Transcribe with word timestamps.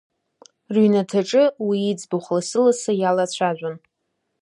Рыҩнаҭаҿы 0.73 1.43
уи 1.65 1.79
иӡбахә 1.91 2.29
лассылассы 2.35 2.91
иалацәажәон. 3.01 3.75